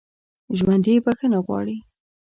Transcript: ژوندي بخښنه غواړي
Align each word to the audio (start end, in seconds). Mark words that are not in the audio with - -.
ژوندي 0.57 0.95
بخښنه 1.05 1.39
غواړي 1.45 1.77